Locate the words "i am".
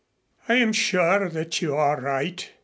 0.49-0.73